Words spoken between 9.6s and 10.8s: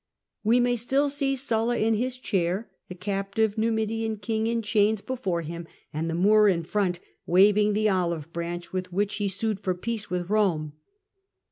peace with Eome.